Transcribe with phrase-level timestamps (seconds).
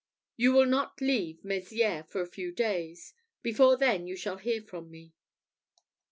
[0.35, 3.13] You will not leave Mezières for a few days
[3.43, 5.13] before then you shall hear from me."